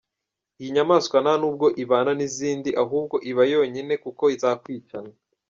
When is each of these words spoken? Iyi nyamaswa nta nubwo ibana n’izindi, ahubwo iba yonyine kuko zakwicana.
Iyi 0.59 0.69
nyamaswa 0.75 1.17
nta 1.23 1.33
nubwo 1.39 1.67
ibana 1.83 2.11
n’izindi, 2.17 2.69
ahubwo 2.83 3.15
iba 3.31 3.43
yonyine 3.53 3.93
kuko 4.03 4.23
zakwicana. 4.41 5.11